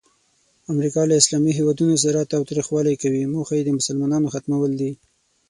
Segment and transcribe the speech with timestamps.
[0.73, 4.91] امریکا له اسلامي هیوادونو سره تاوتریخوالی کوي، موخه یې د مسلمانانو ختمول دي.